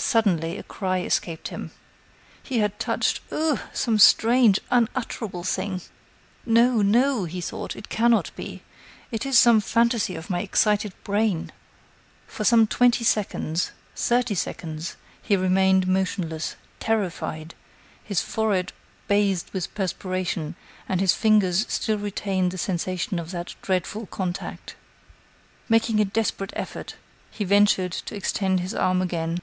[0.00, 1.72] Suddenly a cry escaped him.
[2.42, 3.62] He had touched oh!
[3.74, 5.80] some strange, unutterable thing!
[6.46, 6.82] "No!
[6.82, 8.62] no!" he thought, "it cannot be.
[9.10, 11.50] It is some fantasy of my excited brain."
[12.28, 17.54] For twenty seconds, thirty seconds, he remained motionless, terrified,
[18.02, 18.72] his forehead
[19.08, 20.54] bathed with perspiration,
[20.88, 24.76] and his fingers still retained the sensation of that dreadful contact.
[25.68, 26.94] Making a desperate effort,
[27.32, 29.40] he ventured to extend his arm again.